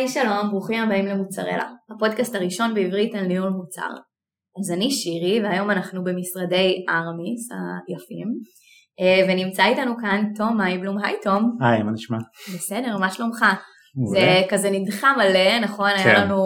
[0.00, 3.90] היי שלום, ברוכים הבאים למוצרלה, הפודקאסט הראשון בעברית על ניהול מוצר.
[4.60, 7.48] אז אני שירי והיום אנחנו במשרדי ארמיס
[7.88, 8.28] היפים
[9.00, 11.56] אה, ונמצא איתנו כאן תום מייבלום, היי תום.
[11.60, 12.16] היי, מה נשמע?
[12.54, 13.44] בסדר, מה שלומך?
[14.12, 15.90] זה כזה נדחה מלא, נכון?
[15.90, 16.08] כן.
[16.08, 16.36] היה לנו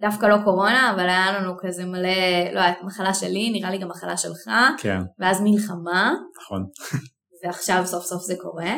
[0.00, 4.16] דווקא לא קורונה, אבל היה לנו כזה מלא, לא, מחלה שלי, נראה לי גם מחלה
[4.16, 4.50] שלך.
[4.78, 4.98] כן.
[5.18, 6.12] ואז מלחמה.
[6.42, 6.64] נכון.
[7.44, 8.72] ועכשיו סוף סוף זה קורה.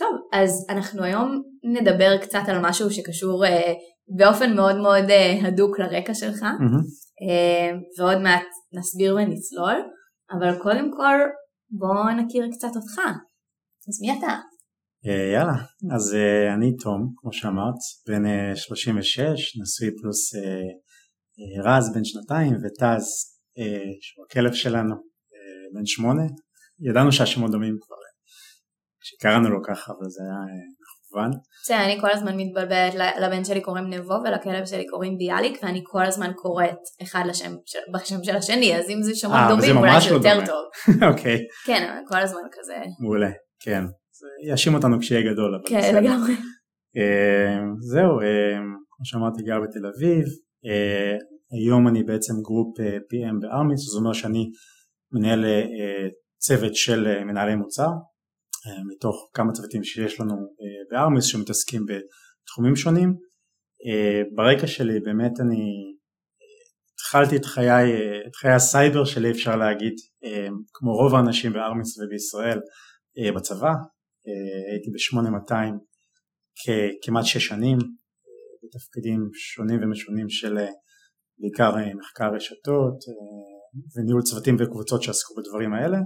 [0.00, 3.72] טוב, אז אנחנו היום נדבר קצת על משהו שקשור אה,
[4.18, 6.84] באופן מאוד מאוד אה, הדוק לרקע שלך, mm-hmm.
[7.28, 9.76] אה, ועוד מעט נסביר ונצלול,
[10.32, 11.18] אבל קודם כל
[11.70, 12.98] בוא נכיר קצת אותך.
[13.88, 14.34] אז מי אתה?
[15.06, 15.56] אה, יאללה,
[15.94, 19.30] אז אה, אני תום, כמו שאמרת, בן 36, אה,
[19.62, 20.34] נשוי פלוס
[21.64, 23.04] רז בן שנתיים וטז,
[24.00, 24.94] שהוא הכלב שלנו,
[25.74, 26.22] בן שמונה.
[26.90, 27.96] ידענו שהשמות דומים כבר,
[29.10, 30.60] כשקראנו לו ככה, אבל זה היה
[31.10, 31.30] מכוון.
[31.62, 36.06] בסדר, אני כל הזמן מתבלבלת, לבן שלי קוראים נבו ולכלב שלי קוראים ביאליק, ואני כל
[36.06, 37.52] הזמן קוראת אחד לשם,
[37.92, 40.64] בשם של השני, אז אם זה שמות דומים, אולי זה לא יותר טוב.
[41.10, 41.38] אוקיי.
[41.66, 42.76] כן, כל הזמן כזה.
[43.00, 43.30] מעולה,
[43.60, 43.84] כן.
[44.48, 45.62] יאשים אותנו כשיהיה גדול.
[45.66, 46.32] כן, לגמרי.
[46.96, 48.58] אה, זהו, אה,
[48.90, 50.24] כמו שאמרתי גר בתל אביב,
[50.66, 51.16] אה,
[51.52, 54.50] היום אני בעצם Group PM בארמיס, זאת אומרת שאני
[55.12, 55.44] מנהל
[56.38, 57.88] צוות של מנהלי מוצר,
[58.94, 60.34] מתוך כמה צוותים שיש לנו
[60.90, 63.14] בארמיס שמתעסקים בתחומים שונים.
[64.34, 65.94] ברקע שלי באמת אני
[66.94, 67.94] התחלתי את חיי,
[68.26, 69.94] את חיי הסייבר שלי אפשר להגיד,
[70.72, 72.60] כמו רוב האנשים בארמיס ובישראל
[73.36, 73.72] בצבא,
[74.28, 75.54] אה, הייתי ב-8200
[77.02, 77.88] כמעט שש שנים אה,
[78.62, 80.72] בתפקידים שונים ומשונים של אה,
[81.38, 82.98] בעיקר מחקר רשתות
[83.96, 85.98] וניהול צוותים וקבוצות שעסקו בדברים האלה.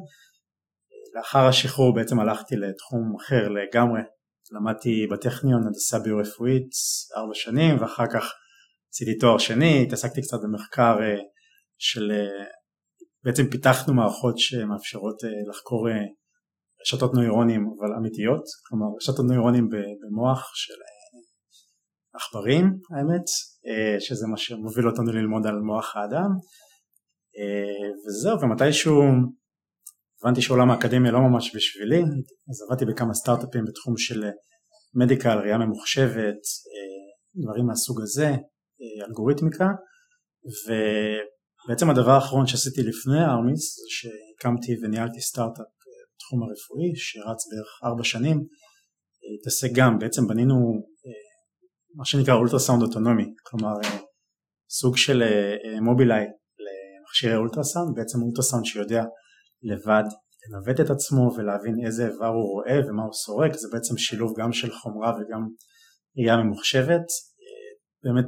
[1.14, 4.00] לאחר השחרור בעצם הלכתי לתחום אחר לגמרי,
[4.52, 6.70] למדתי בטכניון הנדסה ביו-רפואית
[7.16, 8.32] ארבע שנים ואחר כך
[8.92, 10.96] עשיתי תואר שני, התעסקתי קצת במחקר
[11.78, 12.12] של,
[13.24, 15.16] בעצם פיתחנו מערכות שמאפשרות
[15.50, 15.88] לחקור
[16.80, 21.20] רשתות נוירונים אבל אמיתיות, כלומר רשתות נוירונים במוח של אה,
[22.14, 23.26] עכברים האמת,
[23.66, 26.30] אה, שזה מה שמוביל אותנו ללמוד על מוח האדם.
[27.38, 29.02] אה, וזהו ומתישהו
[30.22, 32.02] הבנתי שעולם האקדמיה לא ממש בשבילי
[32.50, 34.24] אז עבדתי בכמה סטארט-אפים בתחום של
[34.94, 36.42] מדיקל, ראייה ממוחשבת,
[37.42, 38.30] דברים מהסוג הזה,
[39.06, 39.68] אלגוריתמיקה
[41.68, 45.66] ובעצם הדבר האחרון שעשיתי לפני ארמיס זה שהקמתי וניהלתי סטארט-אפ
[46.14, 48.44] בתחום הרפואי שרץ בערך ארבע שנים,
[49.40, 50.54] התעסק גם, בעצם בנינו
[51.06, 51.24] אה,
[51.94, 53.98] מה שנקרא אולטרסאונד אוטונומי, כלומר אה,
[54.70, 56.26] סוג של אה, מובילאיי
[56.64, 59.02] למכשירי אולטרסאונד, בעצם אולטרסאונד שיודע
[59.64, 60.04] לבד
[60.48, 64.52] לנווט את עצמו ולהבין איזה איבר הוא רואה ומה הוא סורק, זה בעצם שילוב גם
[64.52, 65.48] של חומרה וגם
[66.18, 67.06] ראייה ממוחשבת,
[68.04, 68.24] באמת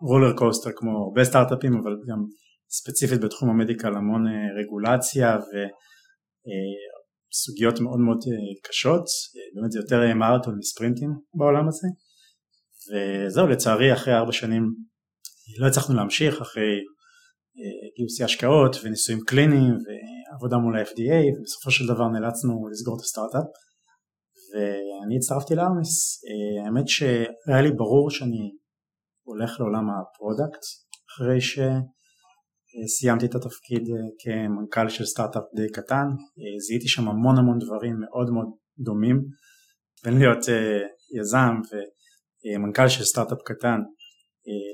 [0.00, 2.18] roller coaster כמו הרבה סטארט-אפים אבל גם
[2.70, 4.24] ספציפית בתחום המדיקל המון
[4.58, 5.52] רגולציה ו...
[7.32, 9.04] סוגיות מאוד מאוד אה, קשות,
[9.54, 11.88] באמת זה יותר אה, מרתון מספרינטים בעולם הזה.
[12.90, 14.62] וזהו לצערי אחרי ארבע שנים
[15.58, 16.72] לא הצלחנו להמשיך אחרי
[17.58, 19.74] אה, גיוסי השקעות וניסויים קליניים
[20.30, 23.48] ועבודה מול ה-FDA ובסופו של דבר נאלצנו לסגור את הסטארט-אפ
[24.52, 26.22] ואני הצטרפתי לארמיס,
[26.64, 28.50] האמת שהיה לי ברור שאני
[29.26, 30.62] הולך לעולם ה product
[31.08, 31.58] אחרי ש...
[32.86, 36.06] סיימתי את התפקיד אה, כמנכ"ל של סטארט-אפ די קטן,
[36.40, 38.48] אה, זיהיתי שם המון המון דברים מאוד מאוד
[38.78, 39.16] דומים.
[40.04, 40.80] בין להיות אה,
[41.20, 41.54] יזם
[42.44, 43.80] ומנכ"ל של סטארט-אפ קטן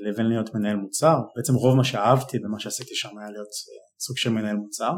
[0.07, 3.49] לבין להיות מנהל מוצר, בעצם רוב מה שאהבתי במה שעשיתי שם היה להיות
[4.01, 4.93] סוג של מנהל מוצר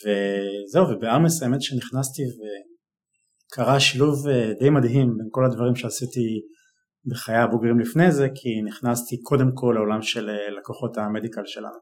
[0.00, 4.28] וזהו ובארמיס האמת שנכנסתי וקרה שילוב
[4.60, 6.40] די מדהים בין כל הדברים שעשיתי
[7.10, 11.78] בחיי הבוגרים לפני זה כי נכנסתי קודם כל לעולם של אה, לקוחות המדיקל שלנו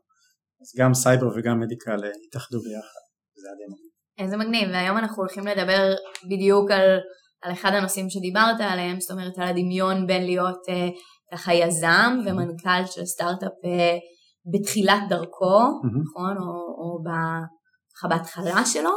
[0.61, 3.03] אז גם סייבר וגם מדיקל אה, התאחדו ביחד
[3.41, 3.91] זה היה די מגניב.
[4.19, 5.95] איזה מגניב והיום אנחנו הולכים לדבר
[6.31, 6.99] בדיוק על,
[7.43, 10.89] על אחד הנושאים שדיברת עליהם זאת אומרת על הדמיון בין להיות אה,
[11.33, 13.97] ככה יזם ומנכ"ל של סטארט-אפ אה,
[14.53, 16.01] בתחילת דרכו mm-hmm.
[16.03, 17.41] נכון או, או ככה
[18.09, 18.91] בהתחלה שלו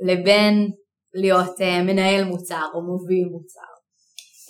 [0.00, 0.70] לבין
[1.14, 3.78] להיות אה, מנהל מוצר או מוביל מוצר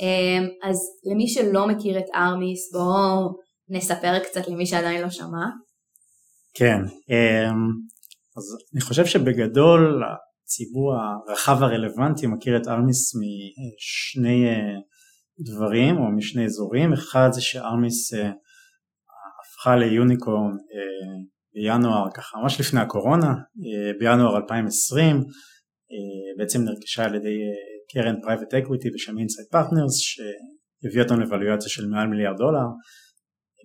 [0.00, 0.76] אמ, אז
[1.12, 5.46] למי שלא מכיר את ארמיס בואו נספר קצת למי שעדיין לא שמע.
[6.54, 6.80] כן,
[7.10, 7.56] אמ,
[8.36, 14.80] אז אני חושב שבגדול הציבור הרחב הרלוונטי מכיר את ארמיס משני אה,
[15.44, 18.30] דברים או משני אזורים, אחד זה שארמיס אה,
[19.40, 20.56] הפכה ל unicorn
[21.62, 23.34] בינואר, ככה ממש לפני הקורונה,
[24.00, 25.20] בינואר 2020,
[26.38, 27.38] בעצם נרכשה על ידי
[27.93, 30.00] קרן private equity בשם Insight Partners
[30.84, 32.66] הביא אותנו לוולואציה של מעל מיליארד דולר.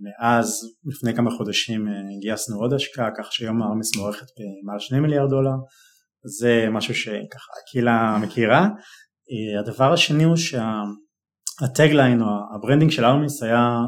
[0.04, 1.88] מאז לפני כמה חודשים
[2.22, 5.56] גייסנו עוד השקעה כך שהיום ארמיס מוערכת במעל 2 מיליארד דולר
[6.40, 8.68] זה משהו שככה הקהילה מכירה.
[9.60, 13.80] הדבר השני הוא שה tagline או ה branding של ארמיס היה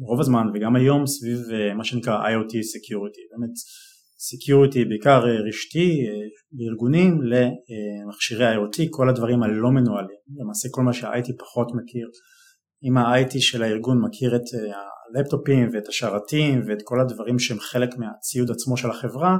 [0.00, 1.38] רוב הזמן וגם היום סביב
[1.76, 3.54] מה שנקרא IoT Security, באמת
[4.28, 6.06] Security בעיקר רשתי
[6.52, 12.08] בארגונים למכשירי IoT, כל הדברים הלא מנוהלים, למעשה כל מה שה-IT פחות מכיר.
[12.84, 14.42] אם ה-IT של הארגון מכיר את
[15.16, 19.36] הלפטופים ואת השרתים ואת כל הדברים שהם חלק מהציוד עצמו של החברה,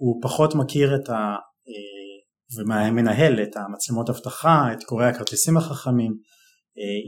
[0.00, 1.36] הוא פחות מכיר את ה...
[2.58, 6.12] ומנהל את המצלמות אבטחה, את קוראי הכרטיסים החכמים,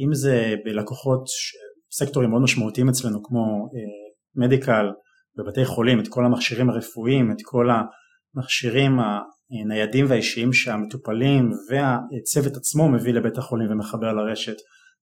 [0.05, 1.25] אם זה בלקוחות
[1.93, 3.69] סקטורים מאוד משמעותיים אצלנו כמו
[4.37, 4.87] מדיקל
[5.39, 8.93] בבתי חולים, את כל המכשירים הרפואיים, את כל המכשירים
[9.63, 14.57] הניידים והאישיים שהמטופלים והצוות עצמו מביא לבית החולים ומחבר לרשת,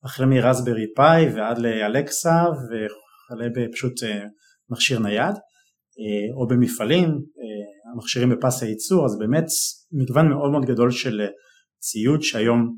[0.04, 3.92] החל מרסברי פאי ועד לאלקסה וכלה בפשוט
[4.70, 5.34] מכשיר נייד,
[6.40, 7.08] או במפעלים,
[7.94, 9.46] המכשירים בפס הייצור, אז באמת
[9.92, 11.20] מגוון מאוד מאוד גדול של
[11.80, 12.76] ציוד שהיום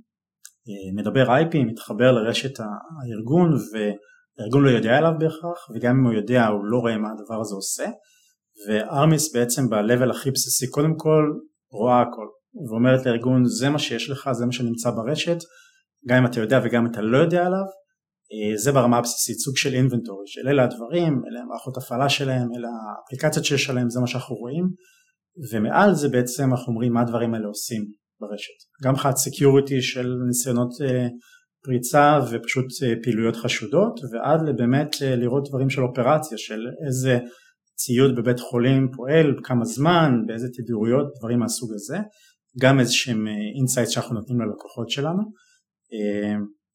[0.95, 6.65] מדבר IP, מתחבר לרשת הארגון והארגון לא יודע עליו בהכרח וגם אם הוא יודע הוא
[6.65, 7.87] לא רואה מה הדבר הזה עושה.
[8.69, 11.25] וארמיס בעצם ב-level הכי בסיסי קודם כל
[11.73, 12.27] רואה הכל.
[12.71, 15.39] ואומרת לארגון זה מה שיש לך זה מה שנמצא ברשת
[16.09, 17.65] גם אם אתה יודע וגם אם אתה לא יודע עליו
[18.57, 23.45] זה ברמה הבסיסית סוג של אינבנטורי של אלה הדברים אלה המערכות הפעלה שלהם אלה האפליקציות
[23.45, 24.65] שיש עליהם זה מה שאנחנו רואים.
[25.53, 27.85] ומעל זה בעצם אנחנו אומרים מה הדברים האלה עושים
[28.23, 28.59] ברשת.
[28.85, 31.07] גם מבחינת security של ניסיונות אה,
[31.65, 37.19] פריצה ופשוט אה, פעילויות חשודות ועד לבאמת אה, לראות דברים של אופרציה של איזה
[37.77, 41.99] ציוד בבית חולים פועל, כמה זמן, באיזה תדירויות, דברים מהסוג הזה,
[42.61, 43.27] גם איזה שהם
[43.59, 45.23] insights שאנחנו נותנים ללקוחות שלנו.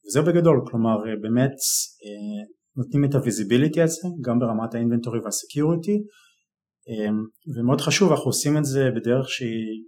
[0.07, 1.55] וזהו בגדול, כלומר באמת
[2.77, 5.97] נותנים את ה visibility הזה גם ברמת ה inventory וה security
[7.55, 9.83] ומאוד חשוב אנחנו עושים את זה בדרך שהיא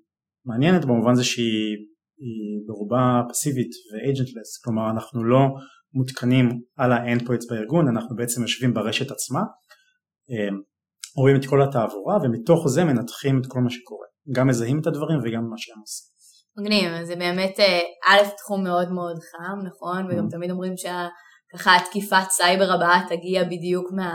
[0.45, 1.77] מעניינת במובן זה שהיא
[2.67, 5.39] ברובה פסיבית ו-agentless, כלומר אנחנו לא
[5.93, 9.39] מותקנים על ה-endpoints בארגון, אנחנו בעצם יושבים ברשת עצמה,
[10.29, 10.61] אמ,
[11.17, 15.19] רואים את כל התעבורה ומתוך זה מנתחים את כל מה שקורה, גם מזהים את הדברים
[15.19, 16.09] וגם מה שהם עושים.
[16.57, 20.05] מגניב, זה באמת אה, א' תחום מאוד מאוד חם, נכון?
[20.05, 20.31] וגם mm-hmm.
[20.31, 24.11] תמיד אומרים שככה התקיפת סייבר הבאה תגיע בדיוק מה...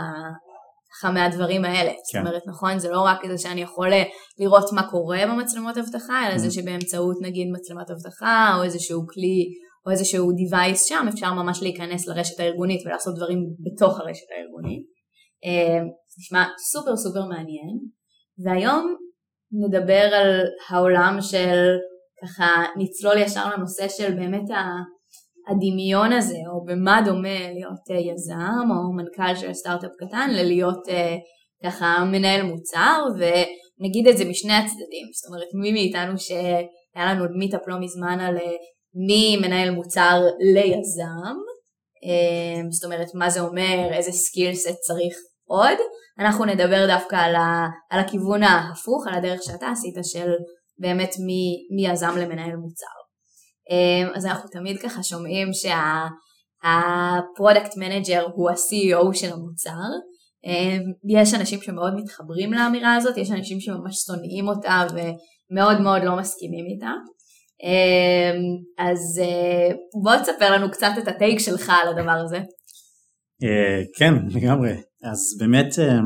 [0.99, 1.89] ככה מהדברים האלה.
[1.89, 1.97] כן.
[2.03, 4.03] זאת אומרת, נכון, זה לא רק זה שאני יכול אה,
[4.39, 6.37] לראות מה קורה במצלמות אבטחה, אלא mm.
[6.37, 9.53] זה שבאמצעות נגיד מצלמת אבטחה, או איזשהו כלי,
[9.85, 14.85] או איזשהו device שם, אפשר ממש להיכנס לרשת הארגונית ולעשות דברים בתוך הרשת הארגונית.
[15.45, 17.75] אה, זה נשמע סופר סופר מעניין,
[18.45, 18.95] והיום
[19.51, 21.77] נדבר על העולם של,
[22.23, 22.45] ככה
[22.77, 24.94] נצלול ישר לנושא של באמת ה...
[25.47, 30.91] הדמיון הזה, או במה דומה להיות uh, יזם או מנכ"ל של סטארט-אפ קטן ללהיות uh,
[31.63, 37.61] ככה מנהל מוצר, ונגיד את זה משני הצדדים, זאת אומרת מי מאיתנו שהיה לנו meetup
[37.67, 38.41] לא מזמן על uh,
[39.07, 40.21] מי מנהל מוצר
[40.53, 41.35] ליזם,
[42.71, 45.15] זאת אומרת מה זה אומר, איזה skillset צריך
[45.47, 45.77] עוד,
[46.19, 50.29] אנחנו נדבר דווקא על, ה, על הכיוון ההפוך, על הדרך שאתה עשית של
[50.79, 51.15] באמת
[51.75, 53.04] מיזם למנהל מוצר.
[53.71, 55.47] אמ, אז אנחנו תמיד ככה שומעים
[56.63, 59.89] שה product manager הוא ה-CEO של המוצר.
[60.45, 66.17] אמ, יש אנשים שמאוד מתחברים לאמירה הזאת, יש אנשים שממש שונאים אותה ומאוד מאוד לא
[66.17, 66.91] מסכימים איתה.
[67.63, 68.39] אמ,
[68.77, 69.69] אז אה,
[70.03, 72.37] בוא תספר לנו קצת את ה take שלך על הדבר הזה.
[73.43, 74.71] אה, כן, לגמרי.
[75.11, 75.99] אז באמת, אני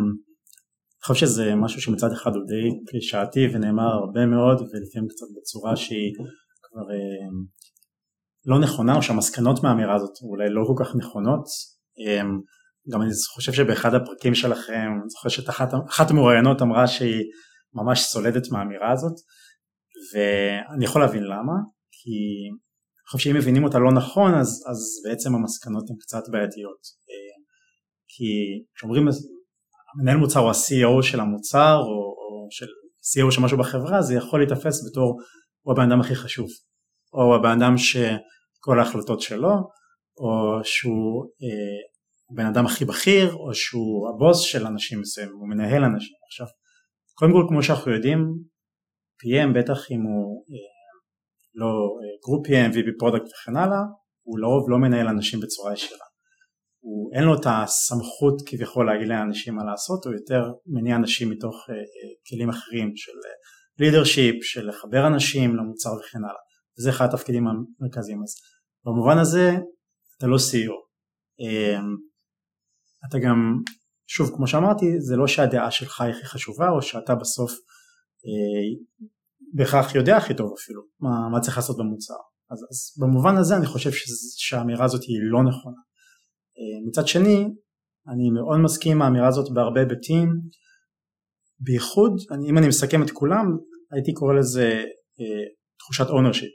[1.04, 6.14] חושב שזה משהו שמצד אחד הוא די קלישאתי ונאמר הרבה מאוד ולפעמים קצת בצורה שהיא
[6.72, 7.28] כבר אה,
[8.46, 11.46] לא נכונה או שהמסקנות מהאמירה הזאת אולי לא כל כך נכונות.
[12.00, 12.22] אה,
[12.92, 17.24] גם אני חושב שבאחד הפרקים שלכם, אני זוכר שאחת המרואיינות אמרה שהיא
[17.74, 19.14] ממש סולדת מהאמירה הזאת
[20.14, 21.54] ואני יכול להבין למה,
[21.92, 22.16] כי
[23.00, 26.82] אני חושב שאם מבינים אותה לא נכון אז, אז בעצם המסקנות הן קצת בעייתיות.
[27.10, 27.44] אה,
[28.08, 28.30] כי
[28.76, 29.08] כשאומרים
[30.02, 32.66] מנהל מוצר הוא ה-CEO של המוצר או, או של
[33.10, 35.20] CEO של משהו בחברה זה יכול להיתפס בתור
[35.62, 36.48] הוא הבן אדם הכי חשוב
[37.14, 39.54] או הבן אדם שכל ההחלטות שלו,
[40.18, 41.90] או שהוא אה,
[42.32, 46.16] הבן אדם הכי בכיר, או שהוא הבוס של אנשים מסוים, הוא מנהל אנשים.
[46.28, 46.48] עכשיו,
[47.14, 48.20] קודם כל כמו שאנחנו יודעים,
[49.22, 50.80] PM בטח אם הוא אה,
[51.56, 51.68] לא
[52.24, 53.82] group אה, PM, VP product וכן הלאה,
[54.24, 56.06] הוא לרוב לא מנהל אנשים בצורה ישירה.
[56.80, 61.56] הוא אין לו את הסמכות כביכול להגיד לאנשים מה לעשות, הוא יותר מניע אנשים מתוך
[61.70, 61.82] אה, אה,
[62.30, 63.12] כלים אחרים של
[63.80, 66.42] לידרשיפ, אה, של לחבר אנשים למוצר וכן הלאה.
[66.80, 68.24] וזה אחד התפקידים המרכזיים.
[68.24, 68.36] אז
[68.86, 69.52] במובן הזה
[70.18, 70.90] אתה לא CEO.
[73.10, 73.62] אתה גם,
[74.08, 77.52] שוב כמו שאמרתי, זה לא שהדעה שלך היא הכי חשובה או שאתה בסוף
[79.54, 82.14] בהכרח יודע הכי טוב אפילו מה, מה צריך לעשות במוצר.
[82.52, 83.90] אז, אז במובן הזה אני חושב
[84.38, 85.82] שהאמירה הזאת היא לא נכונה.
[86.88, 87.48] מצד שני,
[88.08, 90.30] אני מאוד מסכים עם האמירה הזאת בהרבה היבטים,
[91.60, 92.14] בייחוד,
[92.50, 93.46] אם אני מסכם את כולם,
[93.92, 94.84] הייתי קורא לזה
[95.20, 95.44] אה,
[95.80, 96.54] תחושת ownership,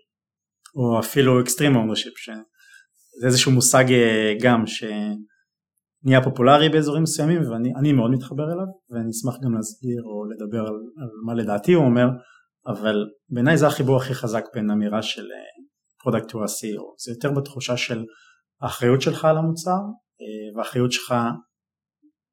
[0.77, 8.11] או אפילו extreme ownership, שזה איזשהו מושג אה, גם שנהיה פופולרי באזורים מסוימים ואני מאוד
[8.11, 12.07] מתחבר אליו ואני אשמח גם להסביר או לדבר על, על מה לדעתי הוא אומר,
[12.67, 12.97] אבל
[13.29, 15.27] בעיניי זה החיבור הכי חזק בין אמירה של
[16.03, 18.05] product to ה-CEO, זה יותר בתחושה של
[18.63, 19.71] האחריות שלך על המוצר
[20.21, 21.15] אה, והאחריות שלך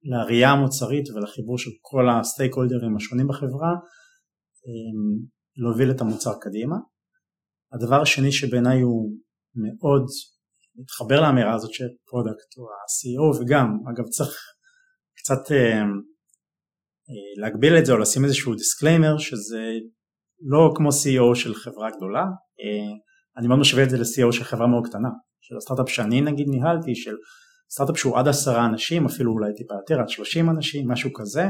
[0.03, 4.00] לראייה המוצרית ולחיבור של כל ה stakeholderים השונים בחברה אה,
[5.57, 6.75] להוביל את המוצר קדימה.
[7.73, 9.11] הדבר השני שבעיניי הוא
[9.55, 10.05] מאוד
[10.75, 14.35] מתחבר לאמירה הזאת של product או ה-CEO וגם אגב צריך
[15.17, 15.81] קצת אה,
[17.09, 19.71] אה, להגביל את זה או לשים איזשהו disclaimer שזה
[20.41, 22.93] לא כמו CEO של חברה גדולה, אה,
[23.37, 25.09] אני מאוד משווה את זה ל-CEO של חברה מאוד קטנה,
[25.41, 27.15] של הסטארט-אפ שאני נגיד ניהלתי, של
[27.73, 31.43] סטארט-אפ שהוא עד עשרה אנשים, אפילו אולי טיפה יותר, עד שלושים אנשים, משהו כזה,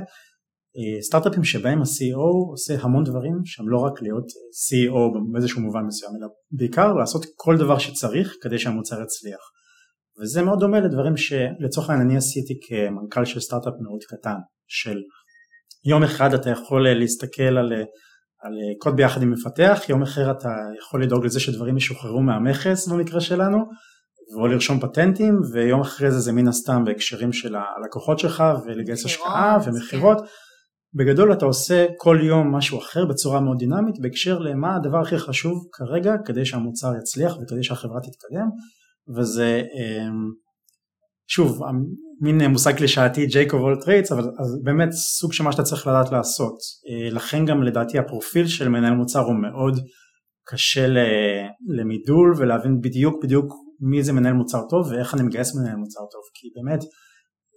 [1.01, 6.27] סטארט-אפים שבהם ה-CEO עושה המון דברים שהם לא רק להיות CEO באיזשהו מובן מסוים, אלא
[6.51, 9.39] בעיקר לעשות כל דבר שצריך כדי שהמוצר יצליח.
[10.21, 14.35] וזה מאוד דומה לדברים שלצורך העניין אני עשיתי כמנכ"ל של סטארט-אפ מאוד קטן,
[14.67, 14.97] של
[15.85, 17.73] יום אחד אתה יכול להסתכל על,
[18.43, 20.49] על קוד ביחד עם מפתח, יום אחר אתה
[20.79, 23.57] יכול לדאוג לזה שדברים ישוחררו מהמכס במקרה שלנו,
[24.39, 29.57] או לרשום פטנטים ויום אחרי זה זה מן הסתם בהקשרים של הלקוחות שלך ולגייס השקעה
[29.65, 30.25] ומכירות כן.
[30.93, 35.67] בגדול אתה עושה כל יום משהו אחר בצורה מאוד דינמית בהקשר למה הדבר הכי חשוב
[35.73, 38.47] כרגע כדי שהמוצר יצליח וכדי שהחברה תתקדם
[39.17, 40.31] וזה אמ,
[41.27, 41.61] שוב
[42.21, 44.23] מין מושג קלישאתי jack of all trades אבל
[44.63, 46.57] באמת סוג של מה שאתה צריך לדעת לעשות.
[46.89, 49.79] אה, לכן גם לדעתי הפרופיל של מנהל מוצר הוא מאוד
[50.47, 50.87] קשה
[51.77, 56.21] למידול ולהבין בדיוק בדיוק מי זה מנהל מוצר טוב ואיך אני מגייס מנהל מוצר טוב
[56.33, 56.79] כי באמת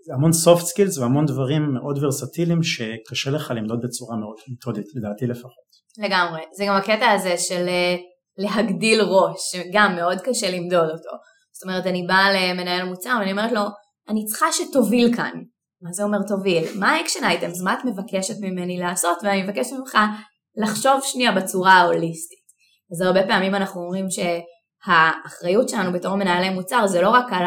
[0.07, 5.27] זה המון soft skills והמון דברים מאוד ורסטיליים שקשה לך למדוד בצורה מאוד מתודית לדעתי
[5.27, 5.65] לפחות.
[5.99, 7.97] לגמרי, זה גם הקטע הזה של אה,
[8.39, 11.17] להגדיל ראש, שגם מאוד קשה למדוד אותו.
[11.53, 13.63] זאת אומרת אני באה למנהל מוצר ואני אומרת לו
[14.09, 15.33] אני צריכה שתוביל כאן.
[15.83, 16.65] מה זה אומר תוביל?
[16.79, 17.63] מה ה action items?
[17.63, 19.19] מה את מבקשת ממני לעשות?
[19.23, 19.99] ואני מבקשת ממך
[20.57, 22.45] לחשוב שנייה בצורה ההוליסטית.
[22.93, 27.45] אז הרבה פעמים אנחנו אומרים שהאחריות שלנו בתור מנהלי מוצר זה לא רק על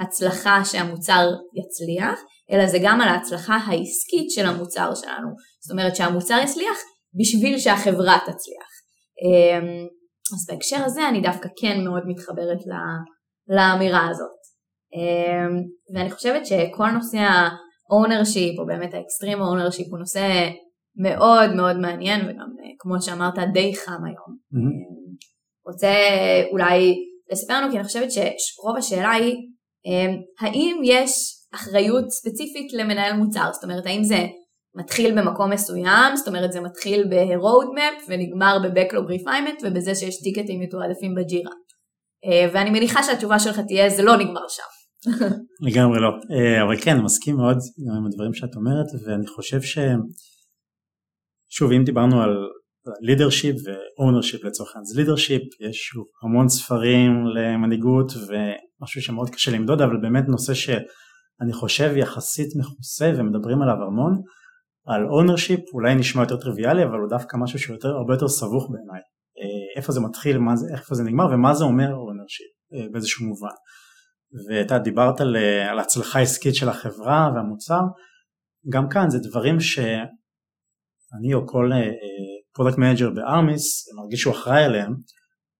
[0.00, 5.28] ההצלחה שהמוצר יצליח, אלא זה גם על ההצלחה העסקית של המוצר שלנו.
[5.60, 6.78] זאת אומרת שהמוצר יצליח
[7.20, 8.70] בשביל שהחברה תצליח.
[9.22, 9.86] אמ,
[10.34, 12.58] אז בהקשר הזה אני דווקא כן מאוד מתחברת
[13.48, 14.40] לאמירה הזאת.
[14.94, 15.56] אמ,
[15.94, 20.48] ואני חושבת שכל נושא ה-ownership או באמת ה-extreme ownership הוא נושא
[21.02, 24.36] מאוד מאוד מעניין וגם כמו שאמרת די חם היום.
[24.54, 24.90] Mm-hmm.
[25.66, 25.94] רוצה
[26.52, 26.94] אולי
[27.32, 29.36] לספר לנו כי אני חושבת שרוב השאלה היא
[30.40, 31.10] האם יש
[31.54, 34.26] אחריות ספציפית למנהל מוצר, זאת אומרת האם זה
[34.74, 40.60] מתחיל במקום מסוים, זאת אומרת זה מתחיל ב-road map ונגמר ב-backlog refinement ובזה שיש טיקטים
[40.60, 41.52] מתועדפים בג'ירה.
[42.24, 44.62] אה, ואני מניחה שהתשובה שלך תהיה זה לא נגמר שם.
[45.66, 47.58] לגמרי לא, אה, אבל כן, מסכים מאוד
[47.98, 49.78] עם הדברים שאת אומרת ואני חושב ש...
[51.50, 52.30] שוב, אם דיברנו על
[53.00, 55.90] leadership ו ownership לצורך העניין, אז leadership יש
[56.22, 58.12] המון ספרים למנהיגות
[58.80, 64.12] ומשהו שמאוד קשה למדוד, אבל באמת נושא שאני חושב יחסית מכוסה ומדברים עליו המון.
[64.86, 68.70] על ownership אולי נשמע יותר טריוויאלי אבל הוא דווקא משהו שהוא יותר, הרבה יותר סבוך
[68.70, 69.00] בעיניי.
[69.38, 73.56] אה, איפה זה מתחיל, זה, איפה זה נגמר ומה זה אומר ownership אה, באיזשהו מובן.
[74.48, 75.36] ואתה דיברת על,
[75.70, 77.80] על הצלחה עסקית של החברה והמוצר,
[78.72, 81.70] גם כאן זה דברים שאני או כל
[82.54, 84.92] product אה, manager בארמיס מרגיש שהוא אחראי עליהם,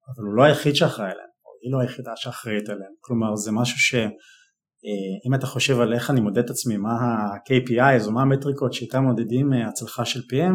[0.08, 1.29] אבל הוא לא היחיד שאחראי עליהם,
[1.62, 6.44] היא לא היחידה שאחראית עליהם, כלומר זה משהו שאם אתה חושב על איך אני מודד
[6.44, 10.54] את עצמי, מה ה-KPIs או מה המטריקות שאיתם מודדים הצלחה של PM,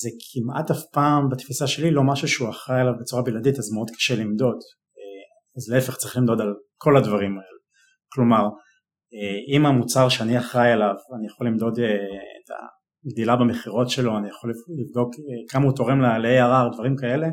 [0.00, 3.90] זה כמעט אף פעם בתפיסה שלי לא משהו שהוא אחראי עליו בצורה בלעדית אז מאוד
[3.90, 4.58] קשה למדוד.
[5.56, 7.58] אז להפך צריך למדוד על כל הדברים האלה.
[8.12, 8.42] כלומר
[9.54, 12.50] אם המוצר שאני אחראי עליו אני יכול למדוד אה, את
[13.06, 17.26] הגדילה במכירות שלו אני יכול לבדוק אה, כמה הוא תורם ל-ARR דברים כאלה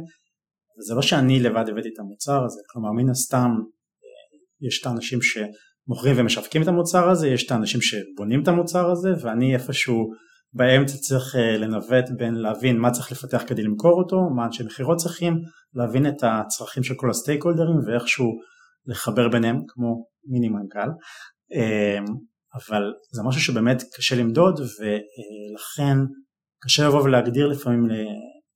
[0.79, 5.19] וזה לא שאני לבד הבאתי את המוצר הזה כלומר מן הסתם אה, יש את האנשים
[5.21, 10.11] שמוכרים ומשווקים את המוצר הזה יש את האנשים שבונים את המוצר הזה ואני איפשהו
[10.53, 14.97] באמצע צריך אה, לנווט בין להבין מה צריך לפתח כדי למכור אותו, מה אנשי מכירות
[14.97, 15.33] צריכים,
[15.73, 18.27] להבין את הצרכים של כל ה stakeholderים ואיכשהו
[18.85, 20.89] לחבר ביניהם כמו מיני מנכ"ל,
[22.55, 25.97] אבל זה משהו שבאמת קשה למדוד ולכן
[26.63, 27.87] קשה לבוא ולהגדיר לפעמים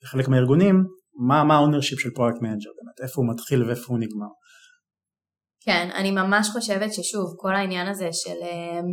[0.03, 0.83] לחלק מהארגונים
[1.17, 4.27] מה ה-ownership של product manager, באמת איפה הוא מתחיל ואיפה הוא נגמר.
[5.65, 8.87] כן, אני ממש חושבת ששוב, כל העניין הזה של um,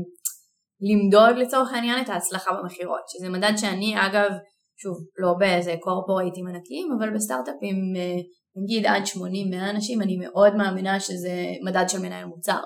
[0.80, 4.30] למדוד לצורך העניין את ההצלחה במכירות, שזה מדד שאני אגב,
[4.76, 8.22] שוב, לא באיזה corporateים ענקיים, אבל בסטארט-אפים uh,
[8.62, 12.60] נגיד עד 80-100 אנשים, אני מאוד מאמינה שזה מדד של מנהל מוצר.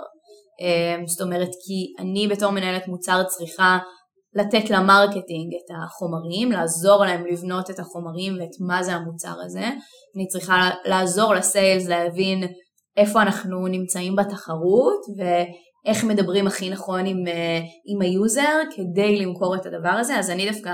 [0.62, 3.78] Um, זאת אומרת, כי אני בתור מנהלת מוצר צריכה
[4.34, 9.66] לתת ל marketing את החומרים, לעזור להם לבנות את החומרים ואת מה זה המוצר הזה.
[10.16, 12.44] אני צריכה לעזור ל sales להבין
[12.96, 19.56] איפה אנחנו נמצאים בתחרות ואיך מדברים הכי נכון עם, אה, עם ה user כדי למכור
[19.56, 20.18] את הדבר הזה.
[20.18, 20.72] אז אני דווקא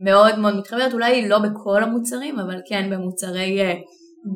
[0.00, 3.60] מאוד מאוד מתחברת, אולי לא בכל המוצרים, אבל כן במוצרי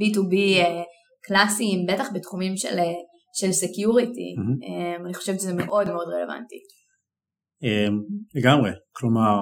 [0.00, 0.82] B2B אה, אה,
[1.24, 2.78] קלאסיים, בטח בתחומים של,
[3.40, 4.34] של security.
[4.38, 5.04] Mm-hmm.
[5.04, 6.56] אני חושבת שזה מאוד מאוד רלוונטי.
[7.62, 8.02] אמ,
[8.34, 9.36] לגמרי, כלומר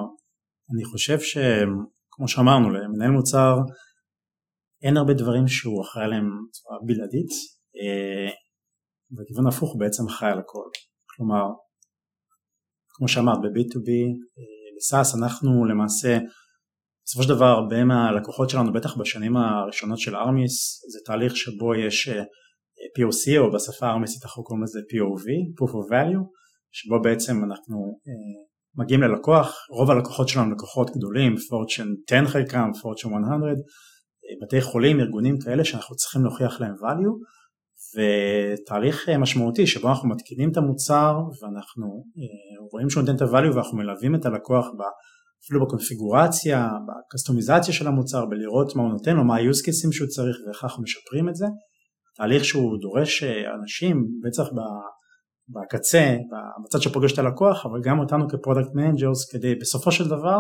[0.75, 3.57] אני חושב שכמו שאמרנו למנהל מוצר
[4.83, 7.31] אין הרבה דברים שהוא אחראי עליהם בצורה בלעדית
[9.19, 10.69] וכיוון הפוך הוא בעצם אחראי על הכל,
[11.11, 11.45] כלומר
[12.89, 13.91] כמו שאמרת ב-B2B
[14.77, 16.19] בסאס אנחנו למעשה
[17.05, 22.09] בסופו של דבר הרבה מהלקוחות שלנו בטח בשנים הראשונות של ארמיס זה תהליך שבו יש
[22.97, 25.27] POC או בשפה הארמיסית אנחנו קוראים לזה POV,
[25.59, 26.25] Proof of Value
[26.73, 27.77] שבו בעצם אנחנו
[28.09, 33.21] אה, מגיעים ללקוח, רוב הלקוחות שלנו לקוחות גדולים, פורצ'ן 10 חלקם, פורצ'ן 100,
[34.43, 37.17] בתי חולים, ארגונים כאלה שאנחנו צריכים להוכיח להם value
[37.97, 41.87] ותהליך אה, משמעותי שבו אנחנו מתקינים את המוצר ואנחנו
[42.19, 44.67] אה, רואים שהוא נותן את ה-value ואנחנו מלווים את הלקוח
[45.45, 50.37] אפילו בקונפיגורציה, בקסטומיזציה של המוצר, בלראות מה הוא נותן לו, מה ה-use cases שהוא צריך
[50.47, 51.47] ואיך אנחנו משפרים את זה,
[52.17, 53.23] תהליך שהוא דורש
[53.61, 54.51] אנשים, בטח
[55.53, 56.17] בקצה,
[56.65, 60.39] בצד שפוגש את הלקוח, אבל גם אותנו כ product managers כדי בסופו של דבר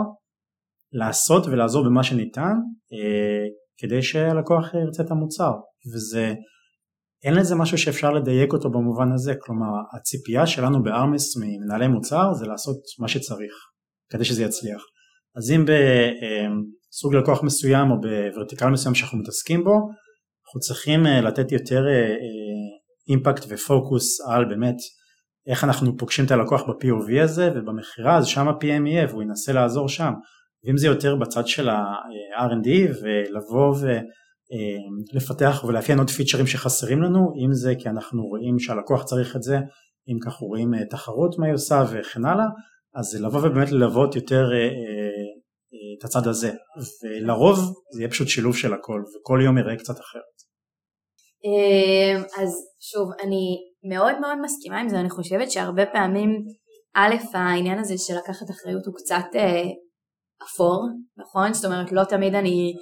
[0.92, 2.54] לעשות ולעזור במה שניתן
[2.92, 3.46] אה,
[3.78, 5.52] כדי שהלקוח ירצה את המוצר.
[5.94, 6.34] וזה
[7.24, 9.34] אין לזה משהו שאפשר לדייק אותו במובן הזה.
[9.40, 13.52] כלומר הציפייה שלנו בארמס ממנהלי מוצר זה לעשות מה שצריך
[14.12, 14.82] כדי שזה יצליח.
[15.36, 19.72] אז אם בסוג אה, לקוח מסוים או בוורטיקל מסוים שאנחנו מתעסקים בו
[20.46, 21.82] אנחנו צריכים אה, לתת יותר
[23.08, 24.76] אימפקט ופוקוס על באמת
[25.46, 29.88] איך אנחנו פוגשים את הלקוח ב-POV הזה ובמכירה אז שם ה-PM יהיה והוא ינסה לעזור
[29.88, 30.12] שם
[30.64, 32.68] ואם זה יותר בצד של ה-R&D
[33.02, 33.74] ולבוא
[35.12, 39.58] ולפתח ולאפיין עוד פיצ'רים שחסרים לנו אם זה כי אנחנו רואים שהלקוח צריך את זה
[40.08, 42.46] אם כך רואים אה, תחרות מה היא עושה וכן הלאה
[42.94, 46.52] אז לבוא ובאמת ללוות יותר אה, אה, את הצד הזה
[47.02, 47.58] ולרוב
[47.94, 50.40] זה יהיה פשוט שילוב של הכל וכל יום יראה קצת אחרת.
[52.42, 52.50] אז
[52.80, 56.30] שוב אני מאוד מאוד מסכימה עם זה, אני חושבת שהרבה פעמים,
[56.94, 59.62] א', העניין הזה של לקחת אחריות הוא קצת אה,
[60.44, 60.88] אפור,
[61.18, 61.52] נכון?
[61.52, 62.72] זאת אומרת, לא תמיד אני,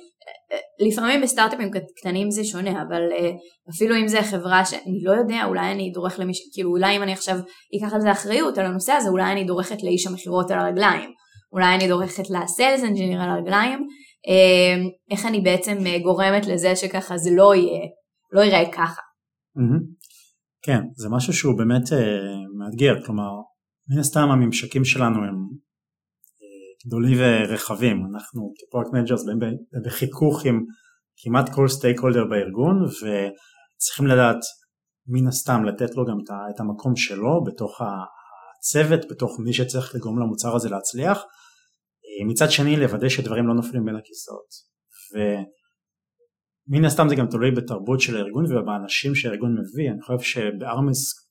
[0.52, 3.30] אה, לפעמים בסטארט-אפים קטנים זה שונה, אבל אה,
[3.74, 7.12] אפילו אם זה חברה שאני לא יודע, אולי אני דורך למישהו, כאילו אולי אם אני
[7.12, 7.36] עכשיו
[7.76, 11.10] אקח על זה אחריות על הנושא הזה, אולי אני דורכת לאיש המכירות על הרגליים,
[11.52, 13.86] אולי אני דורכת לסיילס אנג'יניר על הרגליים,
[14.28, 17.86] אה, איך אני בעצם אה, גורמת לזה שככה זה לא יהיה,
[18.32, 19.02] לא ייראה ככה.
[19.58, 19.97] Mm-hmm.
[20.62, 21.94] כן, זה משהו שהוא באמת uh,
[22.58, 23.30] מאתגר, כלומר,
[23.90, 29.24] מן הסתם הממשקים שלנו הם uh, גדולים ורחבים, אנחנו כ product managers
[29.86, 30.60] בחיכוך עם
[31.16, 34.40] כמעט כל stakeholder בארגון וצריכים לדעת
[35.06, 36.16] מן הסתם לתת לו גם
[36.54, 42.76] את המקום שלו בתוך הצוות, בתוך מי שצריך לגרום למוצר הזה להצליח, אה, מצד שני
[42.76, 44.50] לוודא שדברים לא נופלים בין הכיסאות.
[46.68, 51.28] מן הסתם זה גם תלוי בתרבות של הארגון ובאנשים שהארגון מביא, אני חושב שבארמיס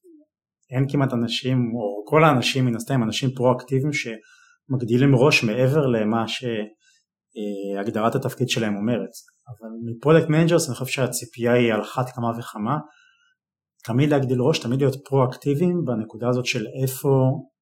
[0.71, 8.15] אין כמעט אנשים, או כל האנשים מן הסתם אנשים פרואקטיביים שמגדילים ראש מעבר למה שהגדרת
[8.15, 9.09] התפקיד שלהם אומרת,
[9.49, 12.77] אבל מ product managers אני חושב שהציפייה היא על אחת כמה וכמה,
[13.83, 17.09] תמיד להגדיל ראש, תמיד להיות פרואקטיביים בנקודה הזאת של איפה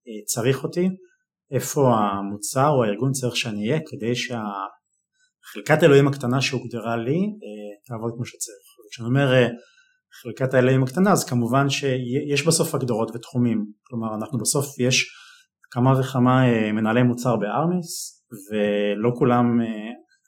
[0.08, 0.90] אה, צריך אותי,
[1.52, 4.42] איפה המוצר או הארגון צריך שאני אהיה כדי שה...
[5.54, 8.68] חלקת האלוהים הקטנה שהוגדרה לי אה, תעבוד כמו שצריך.
[8.88, 9.48] וכשאני אומר אה,
[10.22, 15.06] חלקת האלוהים הקטנה אז כמובן שיש בסוף הגדרות ותחומים, כלומר אנחנו בסוף יש
[15.72, 19.60] כמה וכמה אה, מנהלי מוצר בארמיס ולא כולם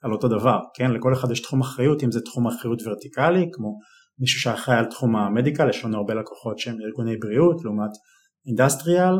[0.04, 0.92] על אותו דבר, כן?
[0.92, 3.80] לכל אחד יש תחום אחריות, אם זה תחום אחריות ורטיקלי כמו
[4.20, 7.90] מישהו שאחראי על תחום המדיקל, יש לנו הרבה לקוחות שהם ארגוני בריאות לעומת
[8.48, 9.14] אינדסטריאל,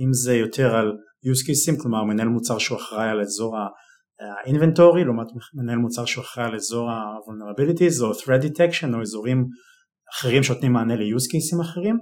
[0.00, 0.92] אם זה יותר על
[1.26, 3.56] use cases, כלומר מנהל מוצר שהוא אחראי על אזור
[4.20, 9.46] האינבנטורי לעומת מנהל מוצר שהוא אחראי על אזור ה-vulnerabilities או threat detection או אזורים
[10.12, 11.96] אחרים שנותנים מענה ל-use cases אחרים,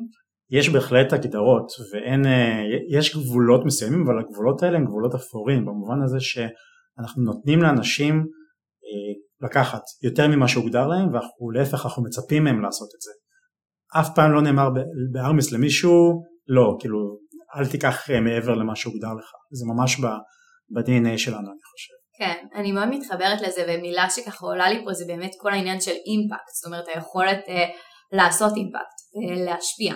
[0.51, 2.23] יש בהחלט הגדרות ואין,
[2.91, 8.27] יש גבולות מסוימים אבל הגבולות האלה הם גבולות אפורים במובן הזה שאנחנו נותנים לאנשים
[9.41, 13.11] לקחת יותר ממה שהוגדר להם ואנחנו להפך אנחנו מצפים מהם לעשות את זה.
[14.01, 14.69] אף פעם לא נאמר
[15.13, 16.99] בארמיס למישהו לא, כאילו
[17.57, 21.98] אל תיקח אה, מעבר למה שהוגדר לך, זה ממש ב-DNA שלנו אני חושב.
[22.19, 25.95] כן, אני מאוד מתחברת לזה ומילה שככה עולה לי פה זה באמת כל העניין של
[26.07, 27.65] אימפקט, זאת אומרת היכולת אה,
[28.13, 29.95] לעשות אימפקט ולהשפיע.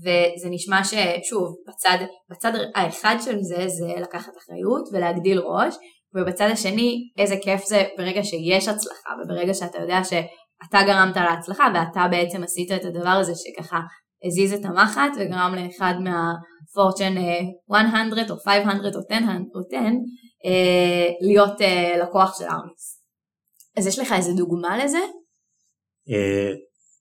[0.00, 1.98] וזה נשמע ששוב בצד,
[2.30, 5.74] בצד האחד של זה זה לקחת אחריות ולהגדיל ראש
[6.14, 12.08] ובצד השני איזה כיף זה ברגע שיש הצלחה וברגע שאתה יודע שאתה גרמת להצלחה ואתה
[12.10, 13.78] בעצם עשית את הדבר הזה שככה
[14.24, 17.22] הזיז את המחט וגרם לאחד מהפורצ'ן 100
[18.30, 19.14] או 500 או 10,
[19.54, 19.76] או 10
[20.46, 23.02] אה, להיות אה, לקוח של ארמיס.
[23.76, 24.98] אז יש לך איזה דוגמה לזה?
[26.10, 26.52] אה,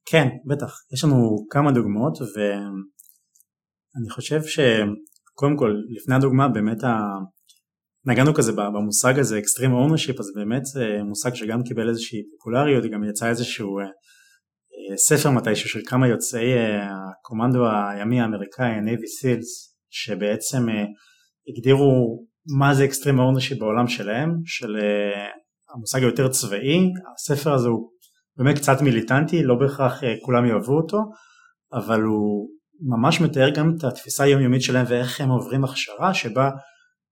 [0.05, 0.73] כן, בטח.
[0.93, 6.83] יש לנו כמה דוגמאות ואני חושב שקודם כל לפני הדוגמה באמת
[8.05, 13.03] נגענו כזה במושג הזה אקסטרים אורנשיפ אז באמת זה מושג שגם קיבל איזושהי פופולריות גם
[13.03, 13.89] יצא איזשהו אה, אה,
[14.95, 16.87] ספר מתישהו של כמה יוצאי אה,
[17.19, 20.65] הקומנדו הימי האמריקאי ה-Navy Seals שבעצם
[21.49, 22.23] הגדירו
[22.57, 24.77] מה זה extreme ownership בעולם שלהם של
[25.73, 26.91] המושג היותר צבאי.
[27.15, 27.89] הספר הזה הוא
[28.37, 30.97] באמת קצת מיליטנטי לא בהכרח כולם יאהבו אותו
[31.73, 32.49] אבל הוא
[32.81, 36.49] ממש מתאר גם את התפיסה היומיומית שלהם ואיך הם עוברים הכשרה שבה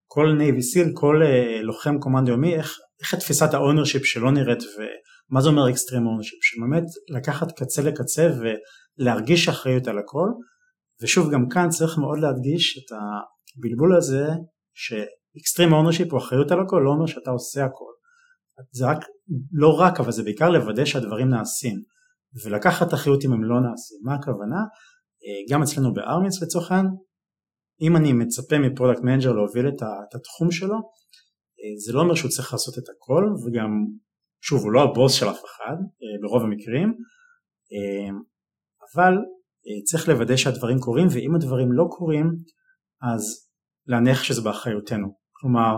[0.08, 1.22] כל Navy Seal, כל
[1.62, 4.64] לוחם קומנדו ימי, איך, איך התפיסת ה ownership שלו נראית
[5.32, 8.30] ומה זה אומר extreme ownership, שבאמת לקחת קצה לקצה
[9.00, 10.28] ולהרגיש אחריות על הכל,
[11.02, 12.98] ושוב גם כאן צריך מאוד להדגיש את
[13.58, 14.28] הבלבול הזה
[14.74, 17.94] ש extreme ownership הוא אחריות על הכל, לא אומר שאתה עושה הכל,
[18.72, 18.98] זה רק,
[19.52, 21.82] לא רק, אבל זה בעיקר לוודא שהדברים נעשים,
[22.44, 24.60] ולקחת אחריות אם הם לא נעשים, מה הכוונה?
[25.26, 26.96] אה, גם אצלנו בארמיס לצורך העניין
[27.82, 32.32] אם אני מצפה מ product manager להוביל את התחום שלו, אה, זה לא אומר שהוא
[32.32, 33.70] צריך לעשות את הכל וגם
[34.46, 36.88] שוב הוא לא הבוס של אף אחד אה, ברוב המקרים
[37.74, 38.10] אה,
[38.94, 39.14] אבל
[39.86, 42.28] צריך לוודא שהדברים קורים ואם הדברים לא קורים
[43.12, 43.24] אז
[43.88, 45.08] להניח שזה באחריותנו.
[45.32, 45.76] כלומר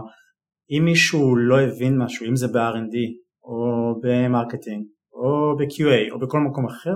[0.71, 2.95] אם מישהו לא הבין משהו אם זה ב-R&D
[3.43, 6.95] או ב marketing או ב-QA או בכל מקום אחר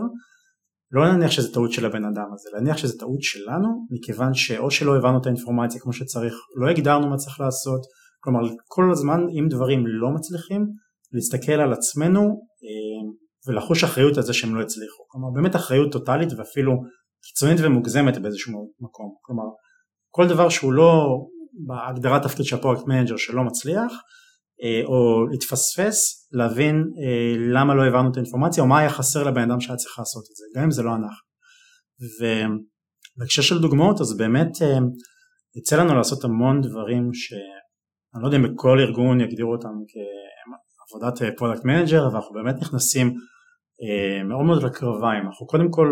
[0.91, 4.97] לא להניח שזה טעות של הבן אדם הזה, להניח שזה טעות שלנו מכיוון שאו שלא
[4.97, 7.81] הבנו את האינפורמציה כמו שצריך, לא הגדרנו מה צריך לעשות,
[8.19, 10.67] כלומר כל הזמן אם דברים לא מצליחים
[11.11, 13.11] להסתכל על עצמנו אה,
[13.47, 16.73] ולחוש אחריות על זה שהם לא הצליחו, כלומר באמת אחריות טוטאלית ואפילו
[17.23, 19.43] קיצונית ומוגזמת באיזשהו מקום, כלומר
[20.09, 21.17] כל דבר שהוא לא
[21.67, 23.93] בהגדרת תפקיד של ה product manager שלא מצליח
[24.63, 29.51] אה, או להתפספס, להבין אה, למה לא העברנו את האינפורמציה או מה היה חסר לבן
[29.51, 31.29] אדם שהיה צריך לעשות את זה, גם אם זה לא אנחנו.
[33.17, 34.51] ובהקשר של דוגמאות אז באמת
[35.55, 39.73] יצא לנו לעשות המון דברים שאני לא יודע אם בכל ארגון יגדירו אותם
[40.89, 43.13] כעבודת product manager אבל אנחנו באמת נכנסים
[44.29, 45.87] מאוד מאוד לקרביים, אנחנו קודם כל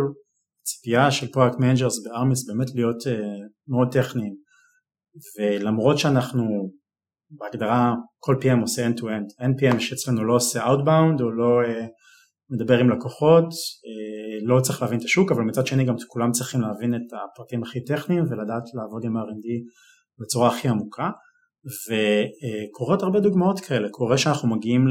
[0.63, 3.03] ציפייה של product managers בארמיס באמת להיות
[3.67, 4.33] מאוד טכניים.
[5.39, 6.71] ולמרות שאנחנו
[7.29, 11.85] בהגדרה כל PM עושה end-to-end, אין PM שאצלנו לא עושה outbound או לא uh,
[12.49, 16.61] מדבר עם לקוחות, uh, לא צריך להבין את השוק אבל מצד שני גם כולם צריכים
[16.61, 19.47] להבין את הפרטים הכי טכניים ולדעת לעבוד עם R&D
[20.19, 21.09] בצורה הכי עמוקה
[21.65, 24.85] וקורות הרבה דוגמאות כאלה, קורה שאנחנו מגיעים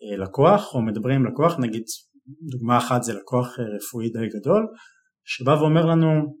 [0.00, 1.82] ללקוח או מדברים עם לקוח, נגיד
[2.50, 4.66] דוגמה אחת זה לקוח רפואי די גדול
[5.24, 6.40] שבא ואומר לנו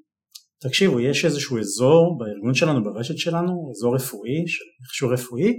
[0.62, 4.44] תקשיבו, יש איזשהו אזור בארגון שלנו, ברשת שלנו, אזור רפואי,
[4.82, 5.52] מכשור רפואי,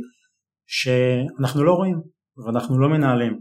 [0.67, 2.01] שאנחנו לא רואים
[2.45, 3.33] ואנחנו לא מנהלים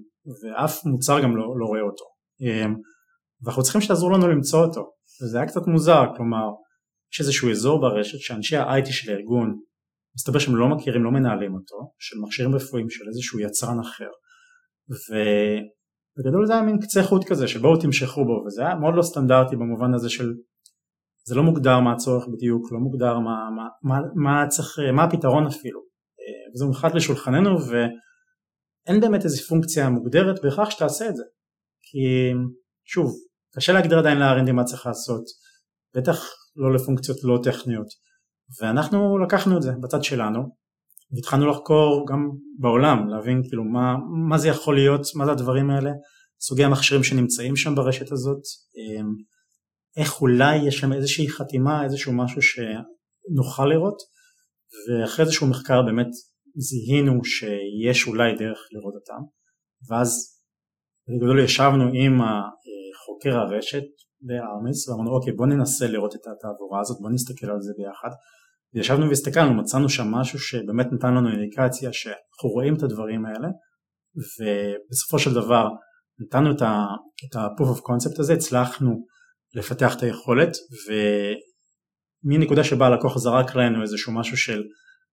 [0.42, 2.04] ואף מוצר גם לא, לא רואה אותו.
[2.40, 2.74] אמ,
[3.42, 4.80] ואנחנו צריכים שתעזרו לנו למצוא אותו.
[5.22, 6.46] וזה היה קצת מוזר, כלומר
[7.12, 9.60] יש איזשהו אזור ברשת שאנשי ה-IT של הארגון
[10.16, 14.10] מסתבר שהם לא מכירים, לא מנהלים אותו, של מכשירים רפואיים של איזשהו יצרן אחר.
[14.90, 19.56] ובגדול זה היה מין קצה חוט כזה שבואו תמשכו בו וזה היה מאוד לא סטנדרטי
[19.56, 20.32] במובן הזה של
[21.24, 25.46] זה לא מוגדר מה הצורך בדיוק, לא מוגדר מה, מה, מה, מה, צריך, מה הפתרון
[25.46, 31.22] אפילו, אה, וזה מונחת לשולחננו ואין באמת איזו פונקציה מוגדרת בהכרח שתעשה את זה,
[31.82, 32.32] כי
[32.84, 33.12] שוב,
[33.56, 35.24] קשה להגדיר עדיין ל-R&D מה צריך לעשות,
[35.96, 36.16] בטח
[36.56, 37.86] לא לפונקציות לא טכניות,
[38.60, 40.40] ואנחנו לקחנו את זה בצד שלנו,
[41.14, 43.94] והתחלנו לחקור גם בעולם, להבין כאילו מה,
[44.28, 45.90] מה זה יכול להיות, מה זה הדברים האלה,
[46.40, 48.42] סוגי המכשירים שנמצאים שם ברשת הזאת,
[48.78, 49.02] אה,
[49.96, 53.96] איך אולי יש שם איזושהי חתימה, איזשהו משהו שנוכל לראות
[54.88, 56.10] ואחרי איזשהו מחקר באמת
[56.56, 59.22] זיהינו שיש אולי דרך לראות אותם
[59.88, 60.10] ואז
[61.08, 62.18] בגדול ישבנו עם
[63.06, 63.84] חוקר הרשת
[64.20, 68.10] בארמיס ואמרנו אוקיי בוא ננסה לראות את התעבורה הזאת בוא נסתכל על זה ביחד
[68.74, 73.48] וישבנו והסתכלנו מצאנו שם משהו שבאמת נתן לנו אינדיקציה שאנחנו רואים את הדברים האלה
[74.16, 75.68] ובסופו של דבר
[76.20, 79.04] נתנו את ה-proof of concept הזה הצלחנו
[79.54, 80.52] לפתח את היכולת
[82.24, 84.62] ומנקודה שבה הלקוח זרק לנו איזשהו משהו של